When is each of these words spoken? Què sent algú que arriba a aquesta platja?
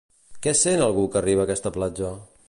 Què 0.45 0.53
sent 0.61 0.81
algú 0.85 1.03
que 1.15 1.19
arriba 1.21 1.45
a 1.45 1.49
aquesta 1.49 1.73
platja? 1.77 2.13